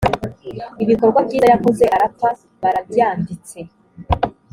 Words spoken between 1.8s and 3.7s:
arapfa barabyanditse